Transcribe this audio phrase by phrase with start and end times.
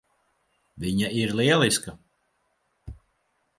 [0.85, 1.95] Viņa ir lieliska.